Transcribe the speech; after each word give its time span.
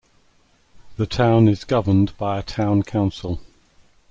The 0.97 1.05
town 1.05 1.47
is 1.47 1.63
governed 1.63 2.17
by 2.17 2.39
a 2.39 2.41
Town 2.41 2.81
Council. 2.81 3.39